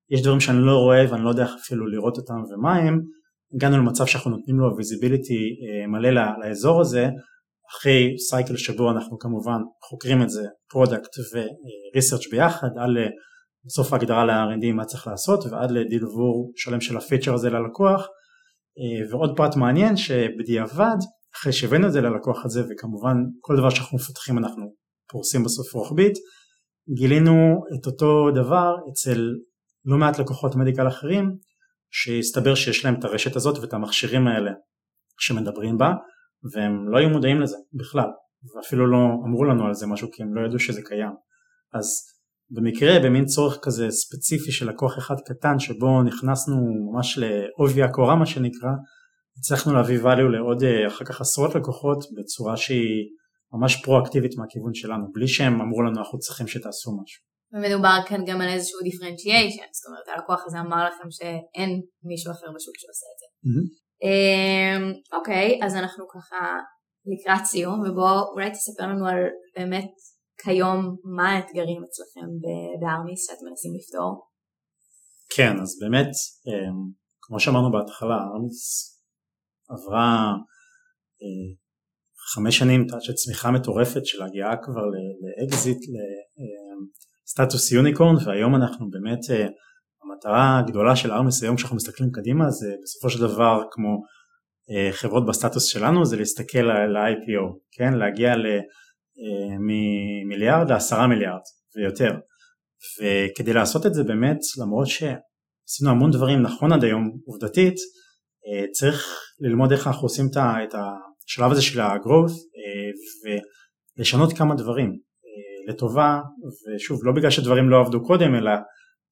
[0.10, 3.02] יש דברים שאני לא רואה ואני לא יודע אפילו לראות אותם ומה הם
[3.56, 6.10] הגענו למצב שאנחנו נותנים לו visibility אה, מלא
[6.44, 7.10] לאזור הזה
[7.72, 12.98] אחרי cycle שבו אנחנו כמובן חוקרים את זה product ו research ביחד עד
[13.68, 18.08] בסוף ההגדרה ל-R&D מה צריך לעשות ועד ל deliver שלם של הפיצ'ר הזה ללקוח.
[18.80, 20.98] אה, ועוד פרט מעניין שבדיעבד
[21.36, 24.74] אחרי שהבאנו את זה ללקוח הזה וכמובן כל דבר שאנחנו מפתחים אנחנו
[25.12, 26.14] פורסים בסוף רוחבית
[26.98, 29.20] גילינו את אותו דבר אצל
[29.86, 31.38] לא מעט לקוחות מדיקל אחרים
[31.92, 34.52] שהסתבר שיש להם את הרשת הזאת ואת המכשירים האלה
[35.20, 35.94] שמדברים בה
[36.54, 38.10] והם לא היו מודעים לזה בכלל
[38.56, 41.14] ואפילו לא אמרו לנו על זה משהו כי הם לא ידעו שזה קיים.
[41.74, 41.86] אז
[42.50, 46.56] במקרה במין צורך כזה ספציפי של לקוח אחד קטן שבו נכנסנו
[46.92, 48.70] ממש לעובי הקורה מה שנקרא
[49.38, 53.04] הצלחנו להביא value לעוד אה, אחר כך עשרות לקוחות בצורה שהיא
[53.54, 57.28] ממש פרואקטיבית מהכיוון שלנו בלי שהם אמרו לנו אנחנו צריכים שתעשו משהו.
[57.54, 62.48] ומדובר כאן גם על איזשהו differentiation זאת אומרת הלקוח הזה אמר לכם שאין מישהו אחר
[62.56, 63.28] בשוק שעושה את זה.
[63.48, 63.88] Mm-hmm.
[65.18, 66.42] אוקיי אז אנחנו ככה
[67.12, 69.20] לקראת סיום ובואו אולי תספר לנו על
[69.58, 69.92] באמת
[70.44, 72.28] כיום מה האתגרים אצלכם
[72.80, 74.28] בארמיס שאתם מנסים לפתור?
[75.36, 76.12] כן, אז באמת,
[76.48, 78.94] אמ, כמו שאמרנו בהתחלה, ארמיס
[79.70, 80.34] עברה
[81.22, 81.56] אה,
[82.34, 84.82] חמש שנים של צמיחה מטורפת של הגיעה כבר
[85.24, 85.78] לאקזיט,
[87.26, 89.48] לסטטוס unicorn, והיום אנחנו באמת, אה,
[90.04, 93.90] המטרה הגדולה של ארמיס היום כשאנחנו מסתכלים קדימה זה בסופו של דבר כמו
[94.72, 97.94] אה, חברות בסטטוס שלנו זה להסתכל על ה-IPO, כן?
[97.94, 98.46] להגיע ל...
[99.60, 101.42] ממיליארד לעשרה מיליארד
[101.76, 102.12] ויותר.
[103.02, 107.76] וכדי לעשות את זה באמת למרות שעשינו המון דברים נכון עד היום עובדתית
[108.48, 113.38] אה, צריך ללמוד איך אנחנו עושים את השלב הזה של ה-growth אה,
[113.98, 116.20] ולשנות כמה דברים אה, לטובה
[116.76, 118.52] ושוב לא בגלל שדברים לא עבדו קודם אלא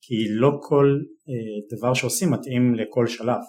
[0.02, 0.98] כי לא כל
[1.78, 3.41] דבר שעושים מתאים לכל שלב.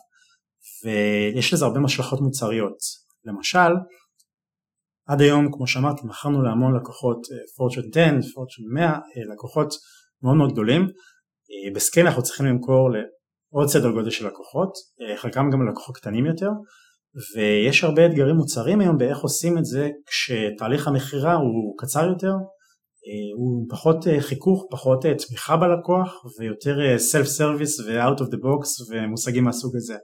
[0.84, 2.78] ויש לזה הרבה משלכות מוצריות.
[3.24, 3.72] למשל
[5.06, 7.18] עד היום כמו שאמרתי מכרנו להמון לקוחות
[7.56, 8.98] פורצ'ון 10, פורצ'ון 100,
[9.32, 9.74] לקוחות
[10.22, 10.82] מאוד מאוד גדולים.
[10.82, 16.26] אה, בסקייל אנחנו צריכים למכור לעוד סדר גודל של לקוחות אה, חלקם גם לקוחות קטנים
[16.26, 16.50] יותר.
[17.36, 22.32] ויש הרבה אתגרים מוצרים היום באיך עושים את זה כשתהליך המכירה הוא קצר יותר
[23.06, 29.44] אה, הוא פחות חיכוך, פחות תמיכה בלקוח ויותר סלף סרוויס ו-out of the box ומושגים
[29.44, 29.96] מהסוג הזה.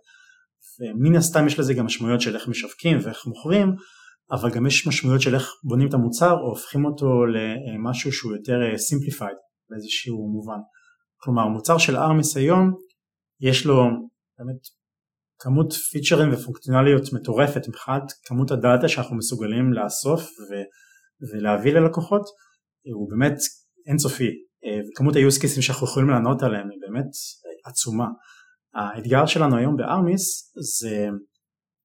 [0.80, 3.74] ומן הסתם יש לזה גם משמעויות של איך משווקים ואיך מוכרים
[4.30, 8.58] אבל גם יש משמעויות של איך בונים את המוצר או הופכים אותו למשהו שהוא יותר
[8.60, 9.38] simplified
[9.70, 10.58] באיזשהו מובן.
[11.16, 12.70] כלומר מוצר של ארמיס היום
[13.40, 13.84] יש לו
[14.38, 14.60] באמת
[15.38, 20.68] כמות פיצ'רים ופונקציונליות מטורפת מבחינת כמות הדאטה שאנחנו מסוגלים לאסוף ו-
[21.32, 22.22] ולהביא ללקוחות
[22.94, 23.38] הוא באמת
[23.86, 24.30] אינסופי
[24.90, 27.10] וכמות ה-use cases שאנחנו יכולים לענות עליהם היא באמת
[27.64, 28.06] עצומה.
[28.74, 31.08] האתגר שלנו היום בארמיס זה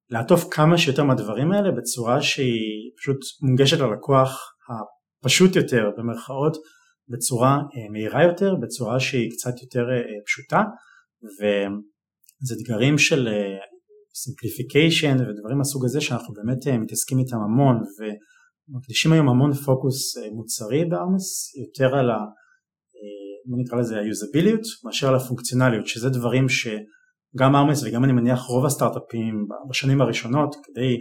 [0.10, 6.58] לעטוף כמה שיותר מהדברים האלה בצורה שהיא פשוט מונגשת ללקוח הפשוט יותר במרכאות
[7.10, 10.64] בצורה אה, מהירה יותר, בצורה שהיא קצת יותר אה, פשוטה.
[11.24, 13.30] וזה אתגרים של
[14.16, 20.86] simplification אה, ודברים מהסוג הזה שאנחנו באמת מתעסקים איתם המון ומקדישים היום המון פוקוס מוצרי
[20.86, 22.18] בארמיס יותר על ה...
[23.50, 26.50] בוא נקרא לזה ה usability מאשר על הפונקציונליות שזה דברים
[27.38, 30.98] שגם ארמיס וגם אני מניח רוב הסטארט-אפים בשנים הראשונות כדי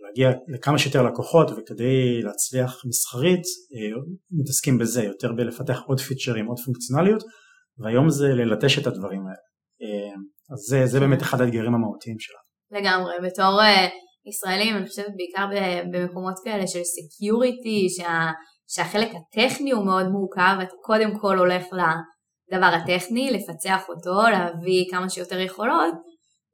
[0.00, 3.42] להגיע לכמה שיותר לקוחות וכדי להצליח מסחרית
[3.74, 4.00] אה,
[4.40, 7.22] מתעסקים בזה יותר בלפתח עוד פיצ'רים עוד פונקציונליות
[7.78, 9.42] והיום זה ללטש את הדברים האלה.
[9.82, 10.14] אה,
[10.52, 12.80] אז זה, זה באמת אחד האתגרים המהותיים שלנו.
[12.80, 13.12] לגמרי.
[13.30, 13.88] בתור אה,
[14.26, 15.46] ישראלים אני חושבת בעיקר
[15.92, 18.30] במקומות כאלה של security שה,
[18.68, 21.64] שהחלק הטכני הוא מאוד מורכב אתה קודם כל הולך
[22.52, 25.94] לדבר הטכני לפצח אותו להביא כמה שיותר יכולות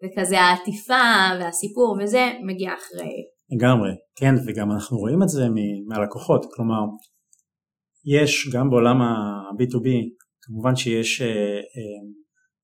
[0.05, 1.05] וכזה העטיפה
[1.41, 3.13] והסיפור וזה מגיע אחרי.
[3.51, 5.45] לגמרי, כן, וגם אנחנו רואים את זה
[5.89, 6.81] מהלקוחות, כלומר,
[8.15, 9.89] יש גם בעולם ה-B2B,
[10.43, 11.23] כמובן שיש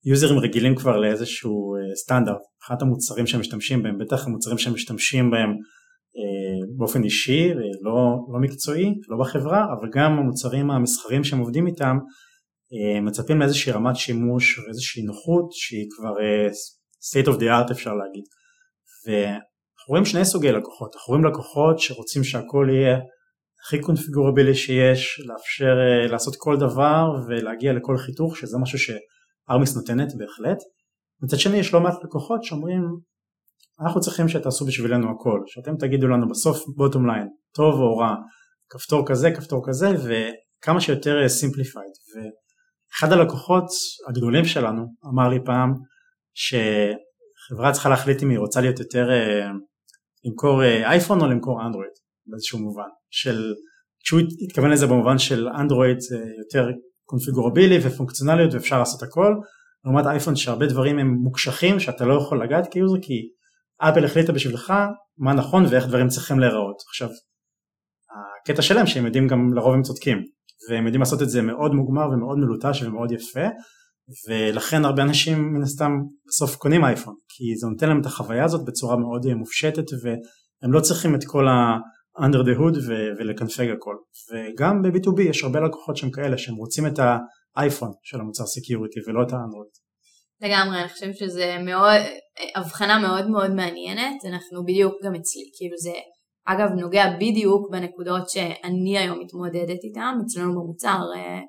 [0.05, 4.59] יוזרים uh, uh, רגילים כבר לאיזשהו uh, סטנדרט, אחת המוצרים שהם משתמשים בהם, בטח המוצרים
[4.59, 5.51] שהם משתמשים בהם
[6.77, 7.49] באופן אישי,
[7.83, 11.97] לא, לא מקצועי, לא בחברה, אבל גם המוצרים המסחרים שהם עובדים איתם,
[13.02, 16.52] מצפים לאיזושהי רמת שימוש ואיזושהי נוחות שהיא כבר uh,
[17.08, 18.24] state of the art אפשר להגיד.
[19.06, 22.98] אנחנו רואים שני סוגי לקוחות, אנחנו רואים לקוחות שרוצים שהכל יהיה
[23.64, 25.74] הכי configurable-י שיש, לאפשר
[26.06, 30.58] uh, לעשות כל דבר ולהגיע לכל חיתוך, שזה משהו שארמיס נותנת בהחלט.
[31.22, 32.82] מצד שני יש לא מעט לקוחות שאומרים
[33.80, 38.14] אנחנו צריכים שתעשו בשבילנו הכל, שאתם תגידו לנו בסוף bottom line, טוב או רע,
[38.70, 41.92] כפתור כזה, כפתור כזה, וכמה שיותר simplified.
[42.92, 43.66] ואחד הלקוחות
[44.09, 45.74] הגדולים שלנו אמר לי פעם
[46.35, 49.50] שחברה צריכה להחליט אם היא רוצה להיות יותר, אה,
[50.24, 51.92] למכור אייפון או למכור אנדרואיד
[52.26, 53.55] באיזשהו מובן, של,
[54.05, 55.98] כשהוא התכוון לזה במובן של אנדרואיד
[56.38, 56.68] יותר
[57.05, 59.35] קונפיגורבילי ופונקציונליות ואפשר לעשות הכל,
[59.85, 63.14] לעומת אייפון שהרבה דברים הם מוקשחים שאתה לא יכול לגעת כיוזר כי
[63.78, 64.72] אפל החליטה בשבילך
[65.18, 66.83] מה נכון ואיך דברים צריכים להיראות.
[66.88, 67.09] עכשיו,
[68.42, 70.18] הקטע שלהם שהם יודעים גם לרוב הם צודקים
[70.70, 73.46] והם יודעים לעשות את זה מאוד מוגמר ומאוד מלוטש ומאוד יפה
[74.29, 75.90] ולכן הרבה אנשים מן הסתם
[76.27, 80.81] בסוף קונים אייפון כי זה נותן להם את החוויה הזאת בצורה מאוד מופשטת והם לא
[80.81, 83.94] צריכים את כל ה-under the hood ו- ולקנפג הכל
[84.33, 86.98] וגם ב-B2B יש הרבה לקוחות שהם כאלה שהם רוצים את
[87.57, 89.72] האייפון של המוצר security ולא את האנדרואיד.
[90.40, 92.01] לגמרי, אני חושבת שזה מאוד,
[92.57, 95.92] הבחנה מאוד מאוד מעניינת, אנחנו בדיוק גם אצלי, כאילו זה
[96.46, 101.40] אגב נוגע בדיוק בנקודות שאני היום מתמודדת איתן אצלנו במוצר, אה,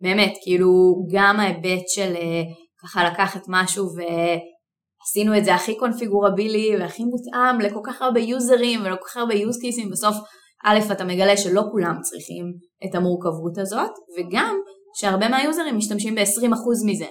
[0.00, 0.70] באמת, כאילו
[1.12, 2.42] גם ההיבט של אה,
[2.82, 9.04] ככה לקחת משהו ועשינו את זה הכי קונפיגורבילי והכי מותאם לכל כך הרבה יוזרים ולכל
[9.08, 10.16] כך הרבה יוז קייסים, בסוף
[10.64, 12.44] א' אתה מגלה שלא כולם צריכים
[12.84, 14.56] את המורכבות הזאת, וגם
[15.00, 17.06] שהרבה מהיוזרים משתמשים ב-20% מזה.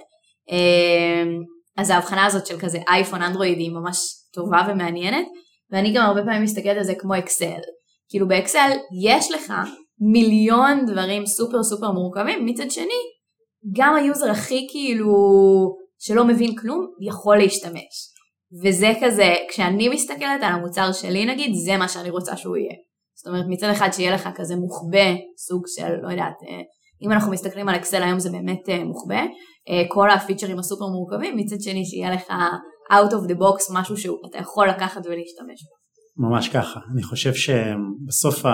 [0.50, 1.42] אמ,
[1.76, 3.98] אז ההבחנה הזאת של כזה אייפון אנדרואיד היא ממש
[4.34, 5.26] טובה ומעניינת
[5.70, 7.60] ואני גם הרבה פעמים מסתכלת על זה כמו אקסל.
[8.08, 8.70] כאילו באקסל
[9.04, 9.52] יש לך
[10.12, 12.46] מיליון דברים סופר סופר מורכבים.
[12.46, 13.00] מצד שני
[13.72, 15.14] גם ה-user הכי כאילו
[15.98, 18.14] שלא מבין כלום יכול להשתמש.
[18.62, 22.74] וזה כזה כשאני מסתכלת על המוצר שלי נגיד זה מה שאני רוצה שהוא יהיה.
[23.16, 26.60] זאת אומרת מצד אחד שיהיה לך כזה מוחבא סוג של לא יודעת אה,
[27.02, 29.22] אם אנחנו מסתכלים על אקסל היום זה באמת אה, מוחבא,
[29.68, 32.32] אה, כל הפיצ'רים הסופר מורכבים, מצד שני שיהיה לך
[32.92, 35.84] out of the box משהו שאתה יכול לקחת ולהשתמש בו.
[36.16, 38.44] ממש ככה, אני חושב שבסוף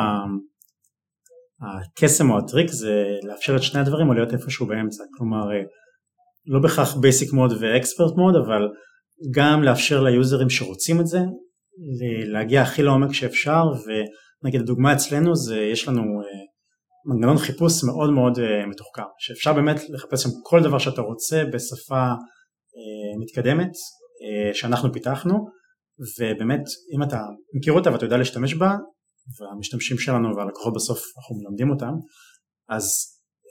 [1.62, 5.62] הקסם או הטריק זה לאפשר את שני הדברים או להיות איפשהו באמצע, כלומר אה,
[6.46, 8.68] לא בהכרח basic mode ו-expert mode אבל
[9.34, 11.18] גם לאפשר ליוזרים שרוצים את זה
[12.32, 13.62] להגיע הכי לעומק שאפשר
[14.42, 16.02] ונגיד הדוגמה אצלנו זה יש לנו
[17.06, 22.04] מנגנון חיפוש מאוד מאוד uh, מתוחכם, שאפשר באמת לחפש שם כל דבר שאתה רוצה בשפה
[23.20, 23.70] מתקדמת
[24.52, 25.48] שאנחנו פיתחנו,
[26.18, 26.62] ובאמת
[26.96, 27.20] אם אתה
[27.54, 28.76] מכיר אותה ואתה יודע להשתמש בה,
[29.40, 31.92] והמשתמשים שלנו והלקוחות בסוף אנחנו מלמדים אותם,
[32.68, 32.84] אז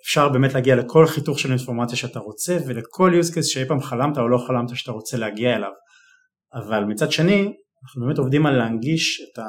[0.03, 4.17] אפשר באמת להגיע לכל חיתוך של אינפורמציה שאתה רוצה ולכל use case שאי פעם חלמת
[4.17, 5.71] או לא חלמת שאתה רוצה להגיע אליו.
[6.53, 7.53] אבל מצד שני
[7.83, 9.39] אנחנו באמת עובדים על להנגיש את.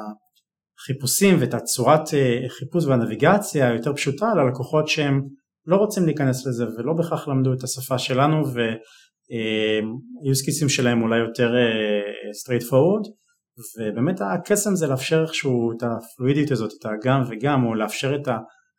[0.81, 5.21] החיפושים ואת הצורת אה, חיפוש והנביגציה היותר פשוטה ללקוחות שהם
[5.65, 8.43] לא רוצים להיכנס לזה ולא בהכרח למדו את השפה שלנו
[9.31, 13.09] ו-use cases שלהם אולי יותר אה, straight forward
[13.79, 18.27] ובאמת הקסם זה לאפשר איכשהו את הפלואידיות הזאת, את הגם וגם או לאפשר את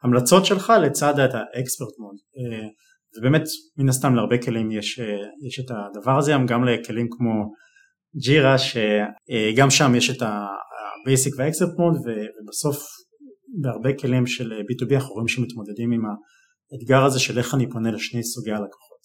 [0.03, 2.69] ההמלצות שלך לצד את האקספרט מוד אה,
[3.19, 3.43] ובאמת
[3.77, 5.01] מן הסתם להרבה כלים יש,
[5.49, 7.33] יש את הדבר הזה, גם לכלים כמו
[8.25, 12.77] ג'ירה שגם שם יש את ה-basic וה- expert mode ובסוף
[13.61, 18.25] בהרבה כלים של B2B אנחנו רואים שמתמודדים עם האתגר הזה של איך אני פונה לשני
[18.25, 19.03] סוגי הלקוחות.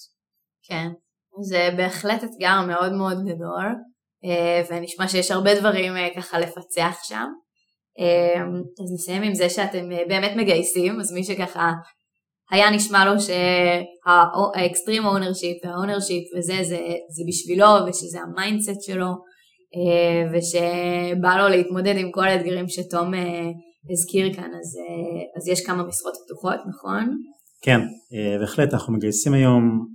[0.63, 0.88] כן,
[1.41, 3.65] זה בהחלט אתגר מאוד מאוד גדול
[4.26, 7.28] אה, ונשמע שיש הרבה דברים אה, ככה לפצח שם.
[8.00, 8.43] אה,
[8.84, 11.71] אז נסיים עם זה שאתם באמת מגייסים, אז מי שככה
[12.52, 19.08] היה נשמע לו שה-extreme ownership וה-ownership וזה זה, זה בשבילו ושזה ה-mindset שלו
[20.34, 23.12] ושבא לו להתמודד עם כל האתגרים שתום
[23.92, 24.77] הזכיר כאן, אז,
[25.38, 27.17] אז יש כמה משרות פתוחות, נכון?
[27.62, 27.79] כן,
[28.40, 29.88] בהחלט אנחנו מגייסים היום,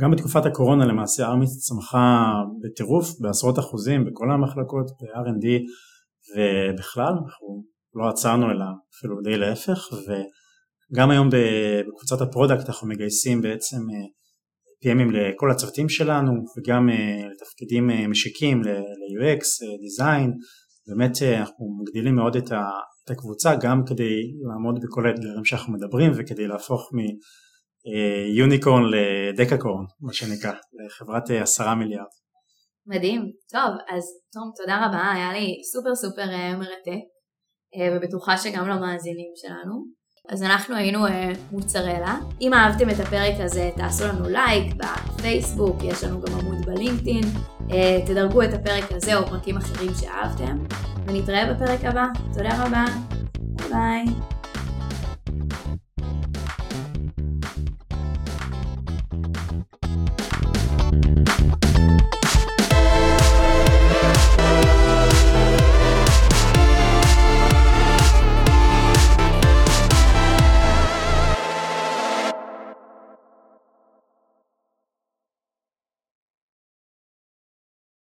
[0.00, 2.32] גם בתקופת הקורונה למעשה ארמיס צמחה
[2.62, 5.46] בטירוף בעשרות אחוזים בכל המחלקות, ב-R&D
[6.34, 8.64] ובכלל, אנחנו לא עצרנו אלא
[8.98, 9.88] אפילו די להפך,
[10.92, 13.78] וגם היום בקבוצת ה-product אנחנו מגייסים בעצם
[14.84, 19.42] PMים לכל הצוותים שלנו וגם אה, לתפקידים אה, משיקים ל-UX,
[19.84, 20.30] Design,
[20.88, 22.52] באמת אה, אנחנו מגדילים מאוד את
[23.10, 24.16] הקבוצה גם כדי
[24.48, 26.90] לעמוד בכל האתגרים שאנחנו מדברים וכדי להפוך
[27.86, 30.52] מיוניקורן לדקקורן, מה שנקרא,
[30.86, 32.06] לחברת עשרה מיליארד.
[32.86, 33.22] מדהים,
[33.52, 37.04] טוב, אז תום תודה רבה, היה לי סופר סופר מרתק
[37.92, 39.98] ובטוחה שגם למאזינים שלנו.
[40.28, 42.16] אז אנחנו היינו אה, מוצרלה.
[42.40, 47.24] אם אהבתם את הפרק הזה תעשו לנו לייק בפייסבוק, יש לנו גם עמוד בלינקדאין.
[47.70, 50.58] אה, תדרגו את הפרק הזה או פרקים אחרים שאהבתם,
[51.06, 52.06] ונתראה בפרק הבא.
[52.34, 52.84] תודה רבה,
[53.38, 54.37] ביי ביי.